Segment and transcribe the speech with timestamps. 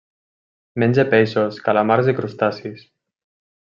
[0.85, 2.87] Menja peixos, calamars i crustacis.